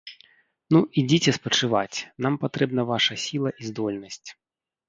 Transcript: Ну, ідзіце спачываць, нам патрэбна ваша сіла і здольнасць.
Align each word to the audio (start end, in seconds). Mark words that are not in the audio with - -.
Ну, 0.75 0.79
ідзіце 1.01 1.33
спачываць, 1.39 2.01
нам 2.27 2.33
патрэбна 2.47 2.81
ваша 2.93 3.21
сіла 3.25 3.49
і 3.59 3.63
здольнасць. 3.73 4.25